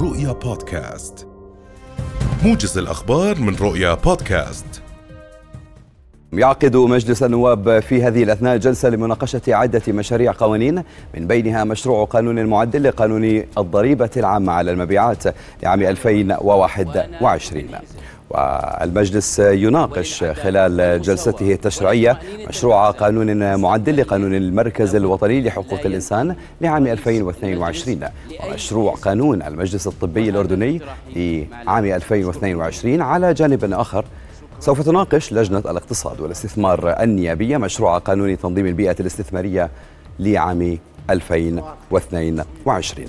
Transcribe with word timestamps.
رؤيا 0.00 0.32
بودكاست. 0.32 1.26
موجز 2.44 2.78
الأخبار 2.78 3.40
من 3.40 3.56
رؤيا 3.56 3.94
بودكاست. 3.94 4.82
يعقد 6.32 6.76
مجلس 6.76 7.22
النواب 7.22 7.80
في 7.80 8.02
هذه 8.02 8.22
الأثناء 8.22 8.56
جلسة 8.56 8.88
لمناقشة 8.88 9.40
عدة 9.48 9.82
مشاريع 9.88 10.32
قوانين 10.32 10.82
من 11.14 11.26
بينها 11.26 11.64
مشروع 11.64 12.04
قانون 12.04 12.46
معدل 12.46 12.82
لقانون 12.82 13.42
الضريبة 13.58 14.10
العامة 14.16 14.52
على 14.52 14.70
المبيعات 14.70 15.24
لعام 15.62 15.82
2021 15.82 17.66
والمجلس 18.30 19.38
يناقش 19.38 20.24
خلال 20.24 21.02
جلسته 21.02 21.52
التشريعية 21.52 22.18
مشروع 22.48 22.90
قانون 22.90 23.60
معدل 23.60 23.96
لقانون 23.96 24.34
المركز 24.34 24.94
الوطني 24.94 25.40
لحقوق 25.40 25.80
الإنسان 25.84 26.36
لعام 26.60 26.86
2022 26.86 28.00
ومشروع 28.44 28.94
قانون 28.94 29.42
المجلس 29.42 29.86
الطبي 29.86 30.28
الأردني 30.30 30.80
لعام 31.16 31.84
2022 31.84 33.00
على 33.02 33.34
جانب 33.34 33.72
آخر. 33.72 34.04
سوف 34.60 34.82
تناقش 34.82 35.32
لجنة 35.32 35.58
الاقتصاد 35.58 36.20
والاستثمار 36.20 37.02
النيابية 37.02 37.56
مشروع 37.56 37.98
قانون 37.98 38.38
تنظيم 38.38 38.66
البيئة 38.66 38.96
الاستثمارية 39.00 39.70
لعام 40.18 40.78
2022 41.10 43.08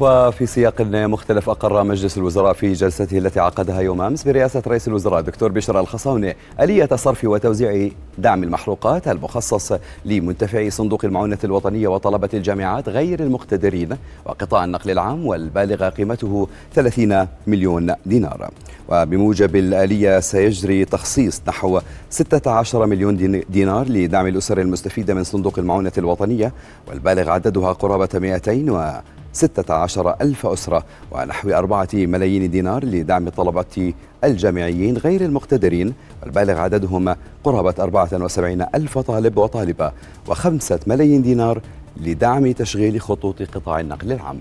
وفي 0.00 0.46
سياق 0.46 0.80
مختلف 0.80 1.50
أقر 1.50 1.84
مجلس 1.84 2.18
الوزراء 2.18 2.52
في 2.52 2.72
جلسته 2.72 3.18
التي 3.18 3.40
عقدها 3.40 3.80
يوم 3.80 4.00
أمس 4.00 4.24
برئاسة 4.24 4.62
رئيس 4.66 4.88
الوزراء 4.88 5.20
دكتور 5.20 5.52
بشر 5.52 5.80
الخصاونة 5.80 6.34
آلية 6.60 6.88
صرف 6.94 7.24
وتوزيع 7.24 7.88
دعم 8.18 8.42
المحروقات 8.42 9.08
المخصص 9.08 9.72
لمنتفعي 10.04 10.70
صندوق 10.70 11.04
المعونة 11.04 11.38
الوطنية 11.44 11.88
وطلبة 11.88 12.28
الجامعات 12.34 12.88
غير 12.88 13.20
المقتدرين 13.20 13.96
وقطاع 14.24 14.64
النقل 14.64 14.90
العام 14.90 15.26
والبالغ 15.26 15.88
قيمته 15.88 16.48
30 16.74 17.26
مليون 17.46 17.94
دينار. 18.06 18.50
وبموجب 18.88 19.56
الآلية 19.56 20.20
سيجري 20.20 20.84
تخصيص 20.84 21.42
نحو 21.48 21.80
16 22.10 22.86
مليون 22.86 23.42
دينار 23.50 23.88
لدعم 23.88 24.26
الأسر 24.26 24.60
المستفيدة 24.60 25.14
من 25.14 25.24
صندوق 25.24 25.58
المعونة 25.58 25.92
الوطنية 25.98 26.52
والبالغ 26.88 27.30
عددها 27.30 27.72
قرابة 27.72 28.08
200 28.14 28.70
و 28.70 29.00
16 29.36 30.16
ألف 30.20 30.46
أسرة 30.46 30.84
ونحو 31.10 31.50
أربعة 31.50 31.88
ملايين 31.94 32.50
دينار 32.50 32.84
لدعم 32.84 33.28
طلبة 33.28 33.92
الجامعيين 34.24 34.96
غير 34.96 35.20
المقتدرين 35.24 35.94
والبالغ 36.22 36.58
عددهم 36.58 37.16
قرابة 37.44 37.74
74 37.78 38.66
ألف 38.74 38.98
طالب 38.98 39.36
وطالبة 39.36 39.92
وخمسة 40.28 40.80
ملايين 40.86 41.22
دينار 41.22 41.60
لدعم 41.96 42.52
تشغيل 42.52 43.00
خطوط 43.00 43.42
قطاع 43.42 43.80
النقل 43.80 44.12
العام. 44.12 44.38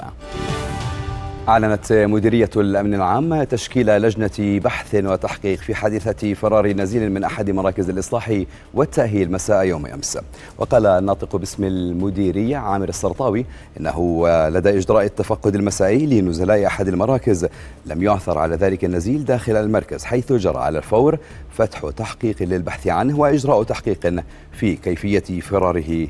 أعلنت 1.50 1.94
مديرية 1.94 2.50
الأمن 2.58 2.94
العام 2.94 3.44
تشكيل 3.44 3.88
لجنة 3.88 4.60
بحث 4.60 4.96
وتحقيق 4.96 5.60
في 5.60 5.76
حادثة 5.76 6.34
فرار 6.34 6.68
نزيل 6.68 7.12
من 7.12 7.24
أحد 7.24 7.50
مراكز 7.50 7.90
الإصلاح 7.90 8.44
والتأهيل 8.74 9.32
مساء 9.32 9.66
يوم 9.66 9.86
أمس. 9.86 10.18
وقال 10.58 10.86
الناطق 10.86 11.36
باسم 11.36 11.64
المديرية 11.64 12.58
عامر 12.58 12.90
السرطاوي 12.90 13.46
إنه 13.80 14.28
لدى 14.50 14.78
إجراء 14.78 15.06
التفقد 15.06 15.56
المسائي 15.56 16.06
لنزلاء 16.06 16.66
أحد 16.66 16.88
المراكز. 16.88 17.48
لم 17.86 18.04
يعثر 18.04 18.38
على 18.38 18.56
ذلك 18.56 18.86
النزيل 18.86 19.26
داخل 19.26 19.56
المركز 19.56 20.04
حيث 20.04 20.34
جرى 20.34 20.58
على 20.58 20.78
الفور 20.78 21.18
فتح 21.52 21.90
تحقيق 21.98 22.36
للبحث 22.44 22.88
عنه 22.88 23.20
وإجراء 23.20 23.64
تحقيق 23.64 24.24
في 24.52 24.76
كيفية 24.76 25.42
فراره 25.42 26.08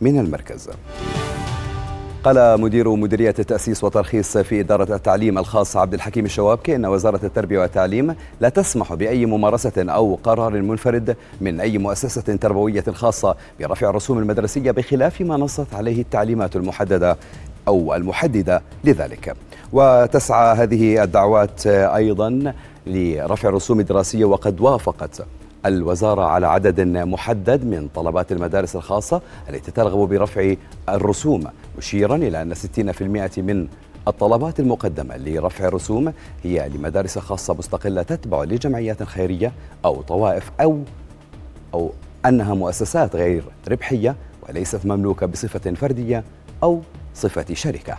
من 0.00 0.20
المركز. 0.20 0.70
قال 2.26 2.60
مدير 2.60 2.90
مديرية 2.96 3.34
التأسيس 3.38 3.84
وترخيص 3.84 4.38
في 4.38 4.60
إدارة 4.60 4.94
التعليم 4.94 5.38
الخاص 5.38 5.76
عبد 5.76 5.94
الحكيم 5.94 6.24
الشوابكي 6.24 6.76
أن 6.76 6.86
وزارة 6.86 7.20
التربية 7.26 7.58
والتعليم 7.58 8.14
لا 8.40 8.48
تسمح 8.48 8.94
بأي 8.94 9.26
ممارسة 9.26 9.72
أو 9.78 10.18
قرار 10.22 10.62
منفرد 10.62 11.16
من 11.40 11.60
أي 11.60 11.78
مؤسسة 11.78 12.36
تربوية 12.36 12.84
خاصة 12.92 13.36
برفع 13.60 13.90
الرسوم 13.90 14.18
المدرسية 14.18 14.70
بخلاف 14.70 15.20
ما 15.20 15.36
نصت 15.36 15.74
عليه 15.74 16.02
التعليمات 16.02 16.56
المحددة 16.56 17.16
أو 17.68 17.94
المحددة 17.94 18.62
لذلك. 18.84 19.36
وتسعى 19.72 20.56
هذه 20.56 21.02
الدعوات 21.02 21.66
أيضا 21.66 22.54
لرفع 22.86 23.48
الرسوم 23.48 23.80
الدراسية 23.80 24.24
وقد 24.24 24.60
وافقت 24.60 25.22
الوزارة 25.66 26.22
على 26.22 26.46
عدد 26.46 26.80
محدد 26.80 27.64
من 27.64 27.88
طلبات 27.94 28.32
المدارس 28.32 28.76
الخاصة 28.76 29.20
التي 29.50 29.70
ترغب 29.70 30.08
برفع 30.08 30.54
الرسوم 30.88 31.44
مشيرا 31.78 32.16
إلى 32.16 32.42
أن 32.42 32.54
60% 32.54 33.38
من 33.38 33.68
الطلبات 34.08 34.60
المقدمة 34.60 35.16
لرفع 35.16 35.68
الرسوم 35.68 36.12
هي 36.42 36.68
لمدارس 36.68 37.18
خاصة 37.18 37.54
مستقلة 37.54 38.02
تتبع 38.02 38.44
لجمعيات 38.44 39.02
خيرية 39.02 39.52
أو 39.84 40.02
طوائف 40.02 40.50
أو 40.60 40.80
أو 41.74 41.92
أنها 42.26 42.54
مؤسسات 42.54 43.16
غير 43.16 43.44
ربحية 43.68 44.16
وليست 44.48 44.86
مملوكة 44.86 45.26
بصفة 45.26 45.74
فردية 45.74 46.24
أو 46.62 46.82
صفة 47.14 47.54
شركة. 47.54 47.98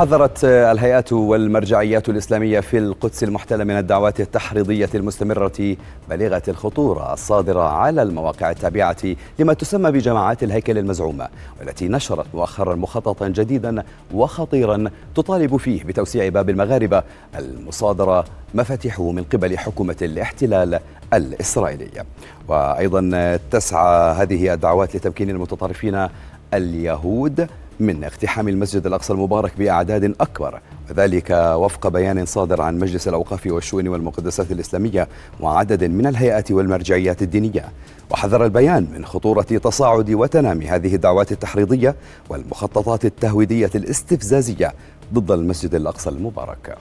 حذرت 0.00 0.44
الهيئات 0.44 1.12
والمرجعيات 1.12 2.08
الإسلامية 2.08 2.60
في 2.60 2.78
القدس 2.78 3.24
المحتلة 3.24 3.64
من 3.64 3.78
الدعوات 3.78 4.20
التحريضية 4.20 4.88
المستمرة 4.94 5.76
بليغة 6.10 6.42
الخطورة 6.48 7.12
الصادرة 7.12 7.62
على 7.62 8.02
المواقع 8.02 8.50
التابعة 8.50 8.96
لما 9.38 9.52
تسمى 9.54 9.90
بجماعات 9.90 10.42
الهيكل 10.42 10.78
المزعومة 10.78 11.28
والتي 11.58 11.88
نشرت 11.88 12.26
مؤخرا 12.34 12.74
مخططا 12.74 13.28
جديدا 13.28 13.82
وخطيرا 14.14 14.90
تطالب 15.14 15.56
فيه 15.56 15.84
بتوسيع 15.84 16.28
باب 16.28 16.50
المغاربة 16.50 17.02
المصادرة 17.38 18.24
مفاتيحه 18.54 19.10
من 19.10 19.22
قبل 19.22 19.58
حكومة 19.58 19.96
الاحتلال 20.02 20.80
الإسرائيلية 21.14 22.06
وأيضا 22.48 23.38
تسعى 23.50 24.14
هذه 24.14 24.54
الدعوات 24.54 24.96
لتمكين 24.96 25.30
المتطرفين 25.30 26.08
اليهود 26.54 27.48
من 27.80 28.04
اقتحام 28.04 28.48
المسجد 28.48 28.86
الأقصى 28.86 29.12
المبارك 29.12 29.52
بأعداد 29.58 30.04
أكبر 30.20 30.60
وذلك 30.90 31.30
وفق 31.30 31.88
بيان 31.88 32.26
صادر 32.26 32.62
عن 32.62 32.78
مجلس 32.78 33.08
الأوقاف 33.08 33.46
والشؤون 33.46 33.88
والمقدسات 33.88 34.52
الإسلامية 34.52 35.08
وعدد 35.40 35.84
من 35.84 36.06
الهيئات 36.06 36.52
والمرجعيات 36.52 37.22
الدينية. 37.22 37.72
وحذر 38.10 38.44
البيان 38.44 38.86
من 38.94 39.04
خطورة 39.04 39.42
تصاعد 39.42 40.10
وتنامي 40.10 40.66
هذه 40.66 40.94
الدعوات 40.94 41.32
التحريضية 41.32 41.94
والمخططات 42.28 43.04
التهويدية 43.04 43.70
الاستفزازية 43.74 44.72
ضد 45.14 45.30
المسجد 45.30 45.74
الأقصى 45.74 46.10
المبارك. 46.10 46.76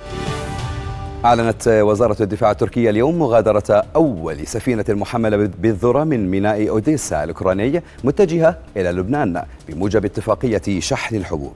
أعلنت 1.25 1.67
وزارة 1.67 2.23
الدفاع 2.23 2.51
التركية 2.51 2.89
اليوم 2.89 3.19
مغادرة 3.19 3.83
أول 3.95 4.47
سفينة 4.47 4.85
محملة 4.89 5.49
بالذرة 5.59 6.03
من 6.03 6.31
ميناء 6.31 6.69
أوديسا 6.69 7.23
الأوكراني 7.23 7.83
متجهة 8.03 8.57
إلى 8.77 8.91
لبنان 8.91 9.43
بموجب 9.69 10.05
اتفاقية 10.05 10.79
شحن 10.79 11.15
الحبوب. 11.15 11.55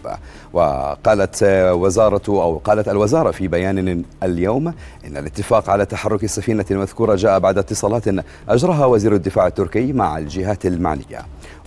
وقالت 0.53 1.44
وزارة 1.72 2.22
أو 2.28 2.57
قالت 2.57 2.88
الوزارة 2.88 3.31
في 3.31 3.47
بيان 3.47 4.03
اليوم 4.23 4.68
إن 5.07 5.18
الاتفاق 5.18 5.69
على 5.69 5.85
تحرك 5.85 6.23
السفينة 6.23 6.66
المذكورة 6.72 7.16
جاء 7.16 7.40
بعد 7.40 7.57
اتصالات 7.57 8.03
أجرها 8.50 8.85
وزير 8.85 9.16
الدفاع 9.16 9.47
التركي 9.47 9.94
مع 9.94 10.18
الجهات 10.18 10.66
المعنية. 10.66 11.22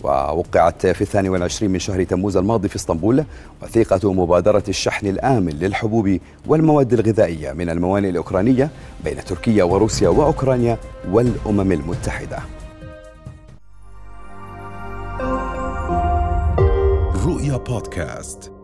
ووقعت 0.04 0.86
في 0.86 1.00
الثاني 1.02 1.28
والعشرين 1.28 1.70
من 1.70 1.78
شهر 1.78 2.04
تموز 2.04 2.36
الماضي 2.36 2.68
في 2.68 2.76
إسطنبول 2.76 3.24
وثيقة 3.62 4.12
مبادرة 4.12 4.62
الشحن 4.68 5.06
الآمن 5.06 5.52
للحبوب 5.52 6.18
والمواد 6.46 6.92
الغذائية 6.92 7.52
من 7.52 7.70
الموانئ 7.86 8.08
الأوكرانية 8.10 8.70
بين 9.04 9.24
تركيا 9.24 9.64
وروسيا 9.64 10.08
وأوكرانيا 10.08 10.78
والأمم 11.10 11.72
المتحدة. 11.72 12.38
رؤيا 17.26 17.56
بودكاست. 17.56 18.55